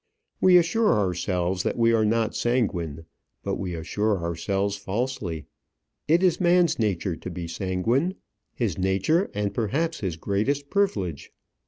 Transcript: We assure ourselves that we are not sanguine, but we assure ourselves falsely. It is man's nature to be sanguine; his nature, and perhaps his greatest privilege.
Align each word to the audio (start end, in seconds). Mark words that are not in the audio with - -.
We 0.41 0.57
assure 0.57 0.97
ourselves 0.99 1.61
that 1.61 1.77
we 1.77 1.93
are 1.93 2.03
not 2.05 2.35
sanguine, 2.35 3.05
but 3.43 3.57
we 3.57 3.75
assure 3.75 4.17
ourselves 4.17 4.75
falsely. 4.75 5.45
It 6.07 6.23
is 6.23 6.41
man's 6.41 6.79
nature 6.79 7.15
to 7.15 7.29
be 7.29 7.47
sanguine; 7.47 8.15
his 8.55 8.79
nature, 8.79 9.29
and 9.35 9.53
perhaps 9.53 9.99
his 9.99 10.15
greatest 10.15 10.71
privilege. 10.71 11.31